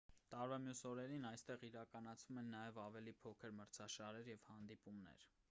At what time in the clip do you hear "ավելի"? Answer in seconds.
2.87-3.15